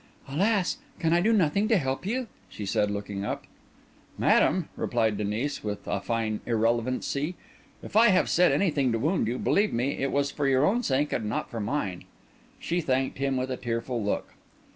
[0.27, 3.45] "Alas, can I do nothing to help you?" she said, looking up.
[4.17, 7.35] "Madam," replied Denis, with a fine irrelevancy,
[7.83, 10.81] "if I have said anything to wound you, believe me, it was for your own
[10.81, 12.05] sake and not for mine."
[12.59, 14.29] She thanked him with a tearful look.